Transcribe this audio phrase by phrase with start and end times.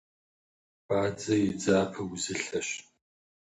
[0.87, 2.67] Бадзэ и дзапэ узылъэщ.